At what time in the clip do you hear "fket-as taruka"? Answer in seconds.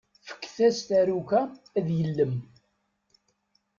0.27-1.41